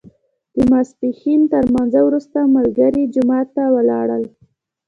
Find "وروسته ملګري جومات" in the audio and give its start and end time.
2.07-3.47